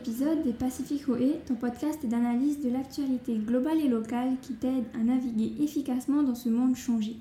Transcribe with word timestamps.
épisode 0.00 0.42
des 0.44 0.54
Pacific 0.54 1.06
OE, 1.10 1.36
ton 1.46 1.56
podcast 1.56 2.06
d'analyse 2.06 2.62
de 2.62 2.70
l'actualité 2.70 3.34
globale 3.34 3.80
et 3.80 3.88
locale 3.88 4.36
qui 4.40 4.54
t'aide 4.54 4.84
à 4.94 5.04
naviguer 5.04 5.62
efficacement 5.62 6.22
dans 6.22 6.34
ce 6.34 6.48
monde 6.48 6.74
changé. 6.74 7.16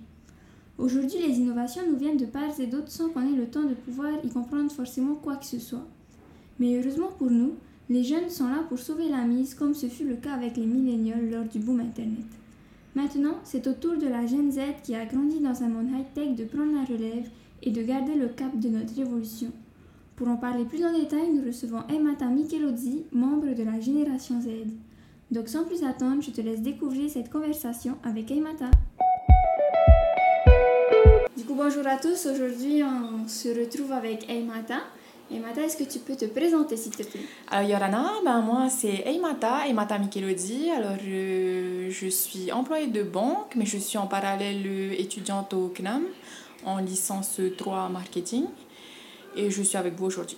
Aujourd'hui, 0.78 1.20
les 1.28 1.40
innovations 1.40 1.82
nous 1.90 1.98
viennent 1.98 2.16
de 2.16 2.26
part 2.26 2.58
et 2.58 2.68
d'autres 2.68 2.90
sans 2.90 3.10
qu'on 3.10 3.28
ait 3.28 3.38
le 3.38 3.48
temps 3.48 3.66
de 3.66 3.74
pouvoir 3.74 4.14
y 4.24 4.30
comprendre 4.30 4.72
forcément 4.72 5.16
quoi 5.16 5.36
que 5.36 5.46
ce 5.46 5.60
soit. 5.60 5.86
Mais 6.58 6.78
heureusement 6.78 7.10
pour 7.18 7.30
nous, 7.30 7.56
les 7.90 8.06
jeunes 8.06 8.30
sont 8.30 8.48
là 8.48 8.64
pour 8.70 8.80
sauver 8.80 9.10
la 9.10 9.26
mise 9.26 9.56
comme 9.56 9.74
ce 9.74 9.88
fut 9.88 10.08
le 10.08 10.16
cas 10.16 10.36
avec 10.36 10.56
les 10.56 10.66
millénials 10.66 11.30
lors 11.30 11.46
du 11.46 11.60
boom 11.60 11.82
Internet. 11.82 12.28
Maintenant, 12.96 13.40
c'est 13.44 13.68
au 13.68 13.74
tour 13.74 13.98
de 13.98 14.08
la 14.08 14.26
Gen 14.26 14.54
Z 14.54 14.60
qui 14.84 14.96
a 14.96 15.04
grandi 15.04 15.42
dans 15.42 15.64
un 15.64 15.68
monde 15.68 15.90
high-tech 15.90 16.34
de 16.34 16.46
prendre 16.46 16.72
la 16.72 16.86
relève 16.86 17.28
et 17.62 17.72
de 17.72 17.84
garder 17.84 18.16
le 18.16 18.30
cap 18.30 18.58
de 18.58 18.70
notre 18.70 18.96
révolution. 18.96 19.52
Pour 20.20 20.28
en 20.28 20.36
parler 20.36 20.66
plus 20.66 20.84
en 20.84 20.92
détail, 20.92 21.30
nous 21.34 21.46
recevons 21.46 21.82
Emata 21.88 22.26
Michelozzi, 22.26 23.06
membre 23.14 23.56
de 23.56 23.64
la 23.64 23.80
génération 23.80 24.42
Z. 24.42 24.48
Donc 25.32 25.48
sans 25.48 25.64
plus 25.64 25.82
attendre, 25.86 26.22
je 26.22 26.32
te 26.32 26.42
laisse 26.42 26.60
découvrir 26.60 27.10
cette 27.10 27.32
conversation 27.32 27.96
avec 28.04 28.30
Emata. 28.30 28.70
Du 31.38 31.46
coup, 31.46 31.54
bonjour 31.56 31.88
à 31.88 31.96
tous. 31.96 32.26
Aujourd'hui, 32.26 32.84
on 32.84 33.30
se 33.30 33.48
retrouve 33.48 33.94
avec 33.94 34.30
Emata. 34.30 34.80
Emata, 35.32 35.62
est-ce 35.62 35.78
que 35.78 35.90
tu 35.90 36.00
peux 36.00 36.18
te 36.18 36.26
présenter 36.26 36.76
s'il 36.76 36.98
te 36.98 37.04
plaît? 37.04 37.22
Alors 37.50 37.70
Yorana, 37.70 38.12
ben 38.26 38.42
moi 38.42 38.68
c'est 38.68 39.06
Eimata, 39.06 39.70
Eimata 39.70 39.98
Michelozzi. 40.00 40.70
Alors 40.70 40.98
je 41.00 42.10
suis 42.10 42.52
employée 42.52 42.88
de 42.88 43.04
banque, 43.04 43.56
mais 43.56 43.66
je 43.66 43.78
suis 43.78 43.98
en 43.98 44.08
parallèle 44.08 44.68
étudiante 45.00 45.54
au 45.54 45.70
CNAM 45.70 46.04
en 46.66 46.80
licence 46.80 47.40
3 47.58 47.88
marketing 47.88 48.48
et 49.36 49.50
je 49.50 49.62
suis 49.62 49.78
avec 49.78 49.96
vous 49.96 50.06
aujourd'hui. 50.06 50.38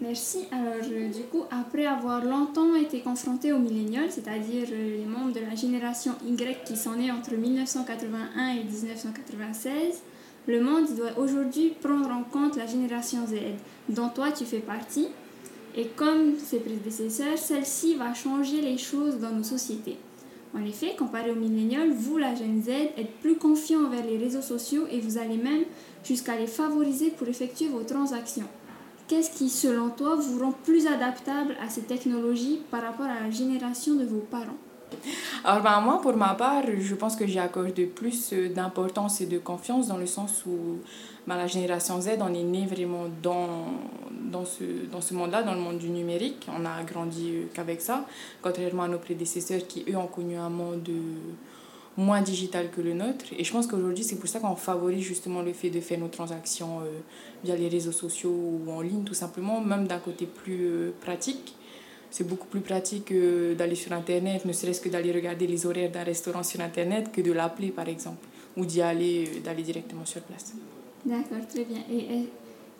Merci. 0.00 0.46
Alors, 0.50 0.82
du 0.82 1.22
coup, 1.30 1.44
après 1.50 1.86
avoir 1.86 2.24
longtemps 2.24 2.74
été 2.74 3.00
confronté 3.00 3.52
aux 3.52 3.58
millénials, 3.58 4.10
c'est-à-dire 4.10 4.66
euh, 4.72 4.98
les 4.98 5.04
membres 5.04 5.32
de 5.32 5.40
la 5.40 5.54
génération 5.54 6.12
Y 6.26 6.64
qui 6.64 6.76
sont 6.76 6.94
nés 6.94 7.10
entre 7.10 7.34
1981 7.34 8.48
et 8.48 8.64
1996, 8.64 10.02
le 10.46 10.60
monde 10.60 10.94
doit 10.96 11.18
aujourd'hui 11.18 11.74
prendre 11.80 12.10
en 12.10 12.22
compte 12.22 12.56
la 12.56 12.66
génération 12.66 13.26
Z, 13.26 13.34
dont 13.88 14.08
toi 14.08 14.32
tu 14.32 14.44
fais 14.44 14.58
partie. 14.58 15.08
Et 15.76 15.86
comme 15.96 16.38
ses 16.38 16.60
prédécesseurs, 16.60 17.38
celle-ci 17.38 17.96
va 17.96 18.14
changer 18.14 18.60
les 18.60 18.78
choses 18.78 19.18
dans 19.18 19.30
nos 19.30 19.42
sociétés. 19.42 19.96
En 20.56 20.64
effet, 20.64 20.94
comparé 20.96 21.32
aux 21.32 21.36
millénials, 21.36 21.90
vous, 21.90 22.16
la 22.16 22.34
Gen 22.34 22.62
Z, 22.62 22.68
êtes 22.96 23.18
plus 23.20 23.36
confiant 23.36 23.86
envers 23.86 24.06
les 24.06 24.18
réseaux 24.18 24.42
sociaux 24.42 24.86
et 24.90 25.00
vous 25.00 25.18
allez 25.18 25.36
même 25.36 25.64
jusqu'à 26.04 26.36
les 26.36 26.46
favoriser 26.46 27.10
pour 27.10 27.26
effectuer 27.26 27.66
vos 27.66 27.82
transactions. 27.82 28.46
Qu'est-ce 29.08 29.36
qui, 29.36 29.50
selon 29.50 29.90
toi, 29.90 30.14
vous 30.14 30.38
rend 30.38 30.52
plus 30.52 30.86
adaptable 30.86 31.56
à 31.60 31.68
ces 31.68 31.82
technologies 31.82 32.60
par 32.70 32.82
rapport 32.82 33.06
à 33.06 33.24
la 33.24 33.30
génération 33.30 33.94
de 33.94 34.04
vos 34.04 34.20
parents? 34.20 34.56
Alors 35.44 35.62
ben, 35.62 35.80
moi, 35.80 36.00
pour 36.00 36.16
ma 36.16 36.34
part, 36.34 36.62
je 36.78 36.94
pense 36.94 37.16
que 37.16 37.26
j'y 37.26 37.38
accorde 37.38 37.84
plus 37.86 38.32
d'importance 38.54 39.20
et 39.20 39.26
de 39.26 39.38
confiance 39.38 39.88
dans 39.88 39.98
le 39.98 40.06
sens 40.06 40.44
où 40.46 40.78
ben, 41.26 41.36
la 41.36 41.48
génération 41.48 42.00
Z, 42.00 42.10
on 42.20 42.32
est 42.32 42.44
né 42.44 42.64
vraiment 42.64 43.06
dans, 43.22 43.66
dans 44.34 44.44
ce, 44.44 44.64
dans 44.90 45.00
ce 45.00 45.14
monde-là, 45.14 45.42
dans 45.42 45.54
le 45.54 45.60
monde 45.60 45.78
du 45.78 45.88
numérique. 45.88 46.46
On 46.48 46.64
a 46.64 46.82
grandi 46.82 47.30
euh, 47.30 47.44
qu'avec 47.54 47.80
ça, 47.80 48.06
contrairement 48.42 48.84
à 48.84 48.88
nos 48.88 48.98
prédécesseurs 48.98 49.66
qui, 49.66 49.84
eux, 49.88 49.96
ont 49.96 50.06
connu 50.06 50.36
un 50.36 50.50
monde... 50.50 50.82
De, 50.82 51.00
moins 51.96 52.22
digital 52.22 52.70
que 52.70 52.80
le 52.80 52.92
nôtre. 52.92 53.26
Et 53.38 53.44
je 53.44 53.52
pense 53.52 53.68
qu'aujourd'hui, 53.68 54.02
c'est 54.02 54.16
pour 54.16 54.28
ça 54.28 54.40
qu'on 54.40 54.56
favorise 54.56 55.04
justement 55.04 55.42
le 55.42 55.52
fait 55.52 55.70
de 55.70 55.80
faire 55.80 56.00
nos 56.00 56.08
transactions 56.08 56.80
euh, 56.80 56.86
via 57.44 57.54
les 57.54 57.68
réseaux 57.68 57.92
sociaux 57.92 58.34
ou 58.34 58.68
en 58.70 58.80
ligne, 58.80 59.04
tout 59.04 59.14
simplement, 59.14 59.60
même 59.60 59.86
d'un 59.86 59.98
côté 59.98 60.26
plus 60.26 60.66
euh, 60.66 60.90
pratique. 61.00 61.54
C'est 62.10 62.26
beaucoup 62.26 62.46
plus 62.46 62.60
pratique 62.60 63.12
d'aller 63.58 63.74
sur 63.74 63.92
Internet, 63.92 64.44
ne 64.44 64.52
serait-ce 64.52 64.80
que 64.80 64.88
d'aller 64.88 65.12
regarder 65.12 65.46
les 65.46 65.66
horaires 65.66 65.90
d'un 65.90 66.04
restaurant 66.04 66.44
sur 66.44 66.60
Internet 66.60 67.10
que 67.12 67.20
de 67.20 67.32
l'appeler, 67.32 67.70
par 67.70 67.88
exemple, 67.88 68.26
ou 68.56 68.64
d'y 68.64 68.80
aller, 68.82 69.26
euh, 69.26 69.40
d'aller 69.40 69.62
directement 69.62 70.04
sur 70.04 70.20
place. 70.22 70.52
D'accord, 71.04 71.46
très 71.48 71.64
bien. 71.64 71.82
Et, 71.90 72.28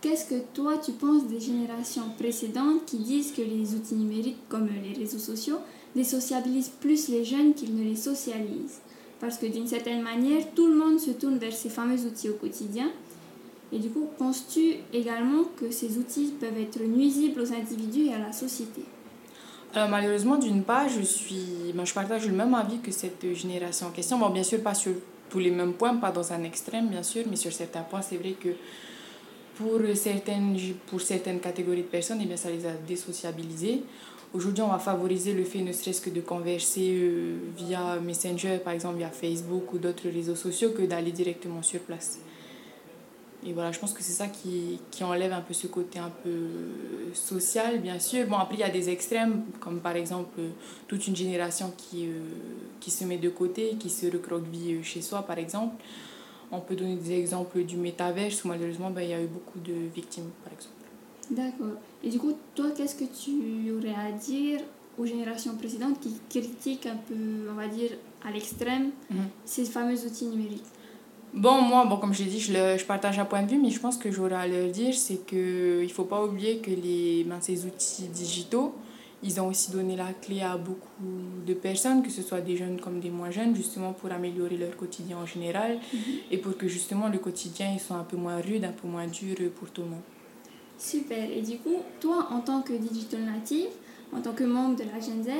qu'est-ce 0.05 0.27
que 0.27 0.41
toi, 0.53 0.77
tu 0.77 0.93
penses 0.93 1.27
des 1.29 1.41
générations 1.41 2.11
précédentes 2.19 2.85
qui 2.85 2.99
disent 2.99 3.33
que 3.33 3.41
les 3.41 3.75
outils 3.75 3.95
numériques, 3.95 4.49
comme 4.51 4.69
les 4.69 4.93
réseaux 4.93 5.19
sociaux, 5.19 5.57
désociabilisent 5.97 6.73
plus 6.79 7.09
les 7.09 7.25
jeunes 7.25 7.55
qu'ils 7.55 7.75
ne 7.75 7.83
les 7.83 7.97
socialisent? 7.97 8.81
Parce 9.19 9.39
que 9.39 9.47
d'une 9.47 9.67
certaine 9.67 10.03
manière, 10.03 10.43
tout 10.55 10.67
le 10.67 10.75
monde 10.75 11.01
se 11.01 11.13
tourne 11.13 11.39
vers 11.39 11.55
ces 11.55 11.71
fameux 11.71 11.99
outils 12.05 12.29
au 12.29 12.35
quotidien. 12.35 12.91
Et 13.73 13.79
du 13.79 13.89
coup, 13.89 14.07
penses-tu 14.19 14.75
également 14.93 15.45
que 15.57 15.71
ces 15.71 15.97
outils 15.97 16.35
peuvent 16.39 16.59
être 16.61 16.83
nuisibles 16.83 17.41
aux 17.41 17.53
individus 17.55 18.05
et 18.09 18.13
à 18.13 18.19
la 18.19 18.33
société? 18.35 18.83
Alors 19.75 19.89
malheureusement, 19.89 20.37
d'une 20.37 20.65
part, 20.65 20.87
je, 20.91 21.01
suis, 21.01 21.73
ben, 21.75 21.87
je 21.87 21.95
partage 21.95 22.27
le 22.27 22.35
même 22.35 22.55
avis 22.55 22.79
que 22.81 22.93
cette 22.93 23.27
génération 23.35 23.87
en 23.87 23.91
question. 23.91 24.19
Bon, 24.19 24.29
bien 24.29 24.43
sûr, 24.43 24.61
pas 24.61 24.75
sur 24.75 24.93
tous 25.31 25.39
les 25.39 25.51
mêmes 25.51 25.73
points, 25.73 25.97
pas 25.97 26.13
dans 26.13 26.31
un 26.31 26.43
extrême, 26.45 26.89
bien 26.89 27.03
sûr, 27.03 27.25
mais 27.31 27.37
sur 27.37 27.53
certains 27.53 27.83
points, 27.83 28.03
c'est 28.03 28.19
vrai 28.19 28.33
que 28.39 28.51
pour 29.57 29.81
certaines, 29.95 30.57
pour 30.87 31.01
certaines 31.01 31.41
catégories 31.41 31.83
de 31.83 31.89
personnes, 31.89 32.19
eh 32.23 32.27
bien, 32.27 32.37
ça 32.37 32.51
les 32.51 32.67
a 32.67 32.73
désociabilisés. 32.73 33.83
Aujourd'hui, 34.33 34.65
on 34.65 34.69
va 34.69 34.81
favoriser 34.81 35.33
le 35.33 35.45
fait 35.45 35.61
ne 35.61 35.73
serait-ce 35.73 36.01
que 36.01 36.11
de 36.11 36.21
converser 36.21 36.91
euh, 36.93 37.37
via 37.57 38.01
Messenger, 38.01 38.59
par 38.59 38.73
exemple 38.73 38.97
via 38.97 39.11
Facebook 39.11 39.73
ou 39.73 39.79
d'autres 39.79 40.09
réseaux 40.09 40.35
sociaux, 40.35 40.71
que 40.71 40.83
d'aller 40.83 41.13
directement 41.13 41.63
sur 41.63 41.79
place. 41.81 42.19
Et 43.47 43.53
voilà, 43.53 43.71
je 43.71 43.79
pense 43.79 43.93
que 43.93 44.03
c'est 44.03 44.13
ça 44.13 44.27
qui, 44.27 44.81
qui, 44.91 45.05
enlève 45.05 45.33
un 45.33 45.43
peu 45.43 45.55
ce 45.55 45.67
côté 45.67 45.99
un 45.99 46.11
peu 46.11 46.49
social, 47.13 47.79
bien 47.79 48.01
sûr. 48.01 48.27
Bon, 48.27 48.39
après, 48.39 48.55
il 48.55 48.61
y 48.61 48.65
a 48.65 48.71
des 48.71 48.89
extrêmes, 48.89 49.45
comme 49.61 49.81
par 49.81 49.95
exemple 49.95 50.41
toute 50.89 51.07
une 51.07 51.15
génération 51.15 51.73
qui, 51.77 52.07
euh, 52.07 52.21
qui 52.81 52.91
se 52.91 53.05
met 53.05 53.19
de 53.19 53.29
côté, 53.29 53.77
qui 53.79 53.91
se 53.91 54.07
recroqueville 54.07 54.83
chez 54.83 55.03
soi, 55.03 55.23
par 55.23 55.39
exemple. 55.39 55.77
On 56.53 56.61
peut 56.61 56.77
donner 56.77 56.97
des 56.97 57.13
exemples 57.13 57.63
du 57.65 57.77
métaverse 57.77 58.45
où 58.45 58.49
malheureusement, 58.49 58.91
ben, 58.91 59.03
il 59.03 59.11
y 59.11 59.15
a 59.15 59.21
eu 59.21 59.27
beaucoup 59.27 59.59
de 59.59 59.73
victimes, 59.95 60.31
par 60.45 60.53
exemple. 60.53 60.75
D'accord. 61.31 61.79
Et 62.03 62.11
du 62.11 62.19
coup, 62.19 62.33
toi, 62.55 62.67
qu'est-ce 62.77 62.97
que 62.97 63.05
tu 63.05 63.73
aurais 63.73 63.95
à 63.95 64.13
dire 64.13 64.61
aux 64.99 65.07
générations 65.07 65.57
précédentes 65.57 65.99
qui 66.01 66.15
critiquent 66.29 66.87
un 66.87 66.97
peu, 66.97 67.51
on 67.51 67.55
va 67.55 67.67
dire, 67.67 67.91
à 68.27 68.31
l'extrême, 68.31 68.91
mhm. 69.11 69.25
ces 69.45 69.65
fameux 69.65 69.99
outils 70.05 70.27
numériques? 70.27 70.63
Bon, 71.33 71.61
moi, 71.63 71.85
bon, 71.87 71.97
comme 71.97 72.15
je 72.15 72.23
l'ai 72.23 72.31
dit, 72.31 72.39
je, 72.39 72.53
le, 72.53 72.79
je 72.79 72.85
partage 72.85 73.19
un 73.19 73.25
point 73.25 73.43
de 73.43 73.51
vue, 73.51 73.59
mais 73.59 73.71
je 73.71 73.81
pense 73.81 73.97
que 73.97 74.11
j'aurais 74.13 74.37
à 74.37 74.47
leur 74.47 74.71
dire, 74.71 74.95
c'est 74.95 75.27
qu'il 75.27 75.83
ne 75.83 75.89
faut 75.89 76.05
pas 76.05 76.25
oublier 76.25 76.59
que 76.59 76.71
les, 76.71 77.25
ben, 77.25 77.39
ces 77.41 77.67
outils 77.67 78.07
digitaux, 78.07 78.73
ils 79.25 79.41
ont 79.41 79.49
aussi 79.49 79.73
donné 79.73 79.97
la 79.97 80.13
clé 80.13 80.43
à 80.43 80.57
beaucoup 80.57 81.03
de 81.47 81.55
personnes, 81.55 82.03
que 82.03 82.11
ce 82.11 82.23
soit 82.23 82.43
des 82.43 82.57
jeunes 82.57 82.79
comme 82.79 83.01
des 83.01 83.11
moins 83.11 83.31
jeunes, 83.31 83.57
justement 83.57 83.93
pour 83.93 84.13
améliorer 84.13 84.57
leur 84.57 84.77
quotidien 84.77 85.17
en 85.17 85.27
général 85.27 85.79
mhm. 85.93 86.01
et 86.31 86.39
pour 86.39 86.57
que 86.57 86.69
justement 86.69 87.09
le 87.09 87.19
quotidien 87.19 87.73
il 87.73 87.81
soit 87.81 87.97
un 87.97 88.05
peu 88.05 88.19
moins 88.19 88.41
rude, 88.41 88.65
un 88.65 88.73
peu 88.73 88.87
moins 88.87 89.07
dur 89.07 89.37
pour 89.59 89.71
tout 89.71 89.83
le 89.83 89.89
monde. 89.89 90.03
Super. 90.79 91.31
Et 91.31 91.41
du 91.41 91.59
coup, 91.59 91.77
toi, 92.01 92.29
en 92.31 92.41
tant 92.41 92.61
que 92.61 92.75
digital 92.75 93.23
native, 93.23 93.69
en 94.13 94.21
tant 94.21 94.33
que 94.33 94.45
membre 94.45 94.77
de 94.77 94.85
la 94.85 95.01
Gen 95.01 95.25
Z, 95.25 95.31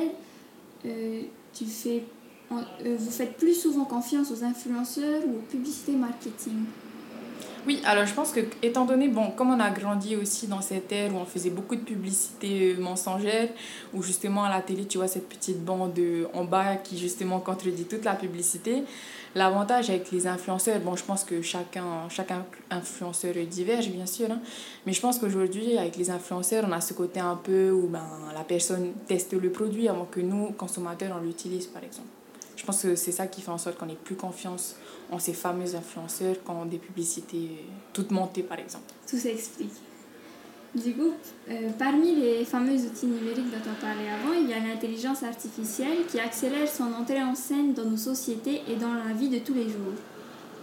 euh, 0.85 1.21
tu 1.53 1.65
fais, 1.65 2.03
euh, 2.51 2.95
vous 2.97 3.11
faites 3.11 3.37
plus 3.37 3.53
souvent 3.53 3.85
confiance 3.85 4.31
aux 4.31 4.43
influenceurs 4.43 5.21
ou 5.25 5.37
aux 5.37 5.45
publicités 5.51 5.93
marketing? 5.93 6.63
Oui, 7.65 7.81
alors 7.85 8.05
je 8.05 8.13
pense 8.13 8.31
que, 8.31 8.41
étant 8.61 8.85
donné, 8.85 9.07
bon, 9.07 9.31
comme 9.31 9.51
on 9.51 9.59
a 9.59 9.69
grandi 9.69 10.15
aussi 10.15 10.47
dans 10.47 10.61
cette 10.61 10.91
ère 10.91 11.13
où 11.13 11.17
on 11.17 11.25
faisait 11.25 11.49
beaucoup 11.49 11.75
de 11.75 11.81
publicités 11.81 12.73
euh, 12.73 12.81
mensongères, 12.81 13.49
où 13.93 14.03
justement 14.03 14.43
à 14.43 14.49
la 14.49 14.61
télé, 14.61 14.85
tu 14.85 14.97
vois 14.97 15.07
cette 15.07 15.27
petite 15.29 15.63
bande 15.63 15.99
en 16.33 16.43
bas 16.43 16.75
qui 16.75 16.97
justement 16.97 17.39
contredit 17.39 17.85
toute 17.85 18.05
la 18.05 18.15
publicité, 18.15 18.83
L'avantage 19.35 19.89
avec 19.89 20.11
les 20.11 20.27
influenceurs, 20.27 20.79
bon, 20.79 20.95
je 20.95 21.03
pense 21.03 21.25
que 21.25 21.41
chacun, 21.41 22.07
chacun 22.07 22.45
influenceur 22.71 23.33
diverge, 23.45 23.89
bien 23.89 24.05
sûr, 24.05 24.31
hein, 24.31 24.39
mais 24.85 24.93
je 24.93 25.01
pense 25.01 25.19
qu'aujourd'hui, 25.19 25.77
avec 25.77 25.97
les 25.97 26.09
influenceurs, 26.09 26.63
on 26.65 26.71
a 26.71 26.79
ce 26.79 26.93
côté 26.93 27.19
un 27.19 27.35
peu 27.35 27.69
où 27.69 27.87
ben, 27.87 28.07
la 28.33 28.45
personne 28.45 28.93
teste 29.07 29.33
le 29.33 29.51
produit 29.51 29.89
avant 29.89 30.05
que 30.05 30.21
nous, 30.21 30.53
consommateurs, 30.53 31.17
on 31.19 31.21
l'utilise, 31.21 31.67
par 31.67 31.83
exemple. 31.83 32.14
Je 32.55 32.63
pense 32.63 32.83
que 32.83 32.95
c'est 32.95 33.11
ça 33.11 33.27
qui 33.27 33.41
fait 33.41 33.51
en 33.51 33.57
sorte 33.57 33.77
qu'on 33.77 33.89
ait 33.89 33.97
plus 34.01 34.15
confiance 34.15 34.75
en 35.11 35.19
ces 35.19 35.33
fameux 35.33 35.75
influenceurs 35.75 36.35
qu'en 36.43 36.65
des 36.65 36.77
publicités 36.77 37.65
toutes 37.93 38.11
montées, 38.11 38.43
par 38.43 38.59
exemple. 38.59 38.91
Tout 39.09 39.17
s'explique. 39.17 39.73
Du 40.73 40.93
coup, 40.93 41.13
euh, 41.49 41.69
parmi 41.79 42.15
les 42.15 42.43
fameux 42.43 42.75
outils 42.75 43.05
numériques 43.05 43.49
dont 43.49 43.71
on 43.71 43.81
parlait 43.81 44.09
avant, 44.09 44.33
il 44.33 44.49
y 44.49 44.53
a 44.53 44.59
l'intelligence 44.59 45.23
artificielle 45.23 46.05
qui 46.09 46.19
accélère 46.19 46.67
son 46.67 46.91
entrée 46.91 47.23
en 47.23 47.33
scène 47.33 47.73
dans 47.73 47.85
nos 47.85 47.95
sociétés 47.95 48.61
et 48.67 48.75
dans 48.75 48.93
la 48.93 49.13
vie 49.13 49.29
de 49.29 49.39
tous 49.39 49.53
les 49.53 49.69
jours. 49.69 49.95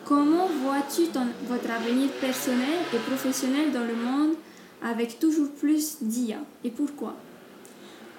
Comment 0.04 0.48
vois-tu 0.62 1.02
votre 1.48 1.70
avenir 1.70 2.10
personnel 2.20 2.80
et 2.92 2.98
professionnel 2.98 3.72
dans 3.72 3.84
le 3.84 3.94
monde 3.94 4.34
avec 4.82 5.18
toujours 5.18 5.50
plus 5.52 6.02
d'IA 6.02 6.38
et 6.64 6.70
pourquoi? 6.70 7.14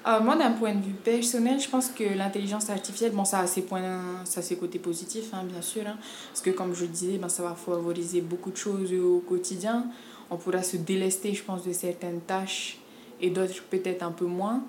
Euh, 0.07 0.19
moi, 0.21 0.35
d'un 0.35 0.51
point 0.51 0.73
de 0.73 0.81
vue 0.83 0.93
personnel, 0.93 1.59
je 1.59 1.69
pense 1.69 1.89
que 1.89 2.03
l'intelligence 2.03 2.69
artificielle, 2.69 3.11
bon, 3.11 3.25
ça 3.25 3.39
a 3.39 3.47
ses 3.47 3.61
points, 3.61 3.81
ça 4.25 4.39
a 4.39 4.43
ses 4.43 4.57
côtés 4.57 4.79
positifs, 4.79 5.33
hein, 5.33 5.43
bien 5.43 5.61
sûr. 5.61 5.83
Hein, 5.87 5.97
parce 6.29 6.41
que, 6.41 6.49
comme 6.49 6.73
je 6.73 6.85
disais, 6.85 7.17
ben, 7.17 7.29
ça 7.29 7.43
va 7.43 7.55
favoriser 7.55 8.21
beaucoup 8.21 8.51
de 8.51 8.57
choses 8.57 8.93
au 8.93 9.19
quotidien 9.19 9.85
on 10.33 10.37
pourra 10.37 10.63
se 10.63 10.77
délester, 10.77 11.33
je 11.33 11.43
pense, 11.43 11.63
de 11.63 11.71
certaines 11.71 12.21
tâches 12.21 12.77
et 13.21 13.29
d'autres 13.29 13.63
peut-être 13.69 14.03
un 14.03 14.11
peu 14.11 14.25
moins. 14.25 14.63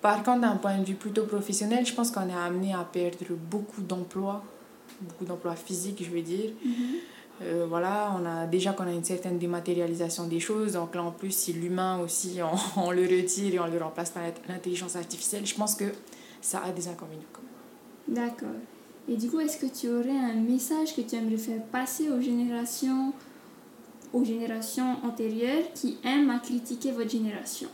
Par 0.00 0.22
contre, 0.22 0.40
d'un 0.42 0.56
point 0.56 0.78
de 0.78 0.84
vue 0.84 0.94
plutôt 0.94 1.24
professionnel, 1.24 1.86
je 1.86 1.94
pense 1.94 2.10
qu'on 2.10 2.28
est 2.28 2.34
amené 2.34 2.74
à 2.74 2.84
perdre 2.84 3.34
beaucoup 3.50 3.80
d'emplois, 3.80 4.42
beaucoup 5.00 5.24
d'emplois 5.24 5.54
physiques, 5.54 6.02
je 6.04 6.10
veux 6.10 6.22
dire. 6.22 6.50
Mhm. 6.64 6.74
Euh, 7.44 7.66
voilà, 7.68 8.14
on 8.18 8.24
a 8.24 8.46
déjà 8.46 8.72
qu'on 8.72 8.86
a 8.86 8.92
une 8.92 9.04
certaine 9.04 9.38
dématérialisation 9.38 10.26
des 10.26 10.40
choses, 10.40 10.74
donc 10.74 10.94
là 10.94 11.02
en 11.02 11.10
plus, 11.10 11.32
si 11.32 11.52
l'humain 11.52 11.98
aussi, 12.00 12.38
on, 12.76 12.90
le 12.90 13.02
retire 13.02 13.54
et 13.54 13.58
on 13.58 13.66
le 13.66 13.78
remplace 13.78 14.10
par 14.10 14.22
l'intelligence 14.48 14.96
artificielle, 14.96 15.46
je 15.46 15.54
pense 15.54 15.74
que 15.74 15.86
ça 16.40 16.62
a 16.64 16.70
des 16.70 16.88
inconvénients 16.88 17.22
quand 17.32 17.42
même. 17.42 18.16
D'accord. 18.26 18.58
Et 19.08 19.16
du 19.16 19.28
coup, 19.28 19.40
est-ce 19.40 19.58
que 19.58 19.66
tu 19.66 19.88
aurais 19.88 20.10
un 20.10 20.34
message 20.34 20.94
que 20.94 21.00
tu 21.00 21.16
aimerais 21.16 21.36
faire 21.36 21.62
passer 21.64 22.08
aux 22.10 22.20
générations, 22.20 23.12
aux 24.12 24.24
générations 24.24 24.96
antérieures 25.04 25.72
qui 25.74 25.98
aiment 26.04 26.30
à 26.30 26.38
critiquer 26.38 26.92
votre 26.92 27.10
génération? 27.10 27.68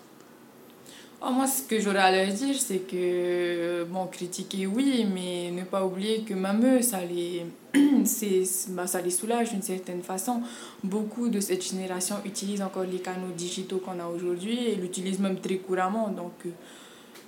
Oh, 1.21 1.33
moi, 1.33 1.49
ce 1.49 1.63
que 1.63 1.81
j'aurais 1.81 1.99
à 1.99 2.13
leur 2.13 2.33
dire, 2.33 2.55
c'est 2.57 2.87
que, 2.87 3.83
bon, 3.85 4.07
critiquer, 4.07 4.69
oui, 4.69 5.05
mais 5.13 5.51
ne 5.51 5.65
pas 5.65 5.85
oublier 5.85 6.21
que 6.23 6.33
même 6.33 6.81
ça 6.81 7.05
les, 7.05 7.45
bah, 8.69 8.87
ça 8.87 9.01
les 9.01 9.11
soulage 9.11 9.51
d'une 9.51 9.63
certaine 9.63 10.03
façon. 10.03 10.43
Beaucoup 10.85 11.29
de 11.29 11.41
cette 11.41 11.65
génération 11.69 12.17
utilisent 12.25 12.63
encore 12.63 12.85
les 12.85 13.01
canaux 13.01 13.33
digitaux 13.37 13.79
qu'on 13.79 13.99
a 13.99 14.07
aujourd'hui 14.07 14.59
et 14.69 14.77
l'utilisent 14.77 15.19
même 15.19 15.41
très 15.41 15.57
couramment. 15.57 16.09
Donc, 16.09 16.35
euh, 16.47 16.51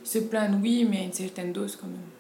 se 0.05 0.21
plaindre, 0.21 0.59
oui, 0.63 0.87
mais 0.89 0.99
à 0.99 1.03
une 1.03 1.13
certaine 1.13 1.53
dose 1.53 1.75
quand 1.75 1.89
même. 1.89 2.11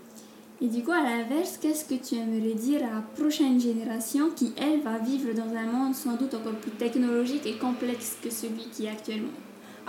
Et 0.61 0.67
du 0.67 0.83
coup, 0.83 0.91
à 0.91 1.05
l'inverse, 1.05 1.57
qu'est-ce 1.57 1.85
que 1.85 1.95
tu 1.95 2.17
aimerais 2.17 2.55
dire 2.55 2.83
à 2.83 2.97
la 2.97 3.03
prochaine 3.17 3.61
génération 3.61 4.31
qui, 4.35 4.53
elle, 4.57 4.81
va 4.81 4.99
vivre 4.99 5.33
dans 5.35 5.57
un 5.57 5.67
monde 5.67 5.95
sans 5.95 6.17
doute 6.17 6.35
encore 6.35 6.55
plus 6.55 6.73
technologique 6.73 7.47
et 7.47 7.59
complexe 7.59 8.17
que 8.21 8.29
celui 8.29 8.65
qui 8.73 8.87
est 8.87 8.91
actuellement? 8.91 9.31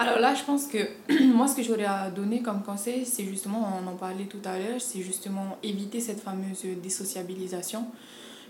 Alors 0.01 0.17
là, 0.19 0.33
je 0.33 0.43
pense 0.43 0.65
que 0.65 0.79
moi, 1.25 1.47
ce 1.47 1.55
que 1.55 1.61
j'aurais 1.61 1.85
à 1.85 2.09
donner 2.09 2.41
comme 2.41 2.63
conseil, 2.63 3.05
c'est 3.05 3.23
justement, 3.23 3.79
on 3.79 3.87
en 3.87 3.95
parlait 3.95 4.25
tout 4.25 4.41
à 4.45 4.57
l'heure, 4.57 4.81
c'est 4.81 5.01
justement 5.01 5.57
éviter 5.61 5.99
cette 5.99 6.19
fameuse 6.19 6.63
désociabilisation. 6.81 7.85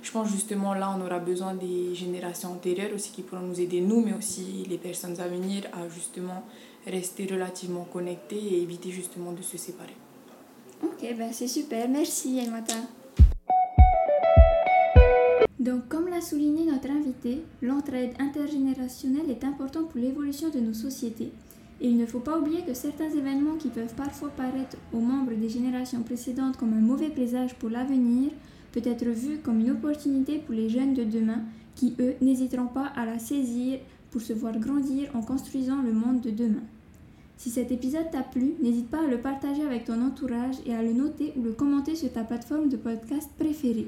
Je 0.02 0.12
pense 0.12 0.30
justement 0.30 0.74
là, 0.74 0.96
on 0.98 1.06
aura 1.06 1.20
besoin 1.20 1.54
des 1.54 1.94
générations 1.94 2.54
antérieures 2.54 2.92
aussi 2.96 3.12
qui 3.12 3.22
pourront 3.22 3.42
nous 3.42 3.60
aider, 3.60 3.82
nous, 3.82 4.00
mais 4.00 4.14
aussi 4.14 4.66
les 4.70 4.78
personnes 4.78 5.20
à 5.20 5.28
venir, 5.28 5.64
à 5.74 5.90
justement 5.90 6.44
rester 6.88 7.28
relativement 7.30 7.84
connectés 7.84 8.42
et 8.42 8.62
éviter 8.62 8.90
justement 8.90 9.34
de 9.34 9.42
se 9.42 9.58
séparer. 9.58 9.96
Ok, 10.82 11.06
ben 11.18 11.34
c'est 11.34 11.50
super. 11.50 11.90
Merci, 11.90 12.40
Elmata. 12.40 12.76
Donc, 15.60 15.90
comme 15.90 16.01
l'a 16.22 16.28
souligné 16.28 16.72
notre 16.72 16.92
invité, 16.92 17.42
l'entraide 17.64 18.14
intergénérationnelle 18.20 19.32
est 19.32 19.44
importante 19.44 19.90
pour 19.90 20.00
l'évolution 20.00 20.50
de 20.50 20.60
nos 20.60 20.74
sociétés. 20.74 21.32
Et 21.82 21.88
il 21.90 21.98
ne 21.98 22.06
faut 22.06 22.20
pas 22.20 22.38
oublier 22.38 22.62
que 22.62 22.76
certains 22.76 23.10
événements 23.10 23.56
qui 23.56 23.70
peuvent 23.70 23.96
parfois 23.96 24.30
paraître 24.30 24.78
aux 24.94 25.00
membres 25.00 25.34
des 25.34 25.50
générations 25.50 26.04
précédentes 26.04 26.58
comme 26.58 26.74
un 26.74 26.82
mauvais 26.82 27.10
présage 27.10 27.56
pour 27.56 27.72
l'avenir 27.72 28.30
peut 28.72 28.84
être 28.84 29.06
vu 29.06 29.40
comme 29.40 29.62
une 29.62 29.72
opportunité 29.72 30.38
pour 30.38 30.54
les 30.54 30.70
jeunes 30.70 30.94
de 30.94 31.04
demain 31.04 31.42
qui, 31.74 31.96
eux, 32.00 32.14
n'hésiteront 32.22 32.68
pas 32.68 32.86
à 32.96 33.06
la 33.06 33.18
saisir 33.18 33.80
pour 34.12 34.22
se 34.22 34.34
voir 34.34 34.60
grandir 34.60 35.10
en 35.16 35.24
construisant 35.24 35.82
le 35.82 35.92
monde 35.92 36.22
de 36.22 36.30
demain. 36.30 36.64
Si 37.38 37.50
cet 37.50 37.72
épisode 37.72 38.12
t'a 38.12 38.22
plu, 38.22 38.54
n'hésite 38.62 38.92
pas 38.92 39.04
à 39.04 39.08
le 39.08 39.18
partager 39.18 39.64
avec 39.64 39.86
ton 39.86 40.00
entourage 40.06 40.58
et 40.68 40.76
à 40.76 40.84
le 40.84 40.94
noter 40.94 41.34
ou 41.36 41.42
le 41.42 41.54
commenter 41.54 41.96
sur 41.96 42.14
ta 42.14 42.24
plateforme 42.24 42.70
de 42.70 42.78
podcast 42.78 43.32
préférée. 43.40 43.88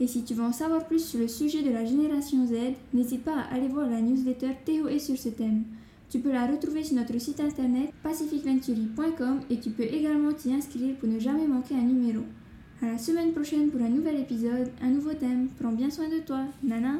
Et 0.00 0.06
si 0.06 0.22
tu 0.22 0.34
veux 0.34 0.44
en 0.44 0.52
savoir 0.52 0.86
plus 0.86 1.04
sur 1.04 1.18
le 1.18 1.28
sujet 1.28 1.62
de 1.62 1.70
la 1.70 1.84
génération 1.84 2.46
Z, 2.46 2.54
n'hésite 2.94 3.24
pas 3.24 3.34
à 3.34 3.54
aller 3.54 3.68
voir 3.68 3.88
la 3.88 4.00
newsletter 4.00 4.50
TOE 4.64 4.98
sur 4.98 5.18
ce 5.18 5.28
thème. 5.28 5.64
Tu 6.10 6.20
peux 6.20 6.32
la 6.32 6.46
retrouver 6.46 6.84
sur 6.84 6.96
notre 6.96 7.18
site 7.18 7.40
internet 7.40 7.90
pacificventuri.com 8.02 9.40
et 9.50 9.58
tu 9.58 9.70
peux 9.70 9.82
également 9.82 10.32
t'y 10.32 10.54
inscrire 10.54 10.94
pour 10.96 11.08
ne 11.08 11.18
jamais 11.18 11.46
manquer 11.46 11.74
un 11.74 11.82
numéro. 11.82 12.22
À 12.80 12.86
la 12.86 12.98
semaine 12.98 13.32
prochaine 13.32 13.70
pour 13.70 13.82
un 13.82 13.88
nouvel 13.88 14.20
épisode, 14.20 14.70
un 14.80 14.88
nouveau 14.88 15.12
thème. 15.12 15.48
Prends 15.60 15.72
bien 15.72 15.90
soin 15.90 16.08
de 16.08 16.20
toi. 16.20 16.44
Nana 16.62 16.94